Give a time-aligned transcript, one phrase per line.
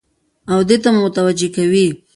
[0.51, 1.87] او دې ته مو متوجه کوي